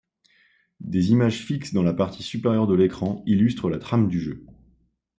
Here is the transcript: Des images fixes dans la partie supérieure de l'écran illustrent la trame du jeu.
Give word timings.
Des 0.79 1.11
images 1.11 1.45
fixes 1.45 1.73
dans 1.75 1.83
la 1.83 1.93
partie 1.93 2.23
supérieure 2.23 2.65
de 2.65 2.73
l'écran 2.73 3.21
illustrent 3.27 3.69
la 3.69 3.77
trame 3.77 4.07
du 4.07 4.19
jeu. 4.19 4.43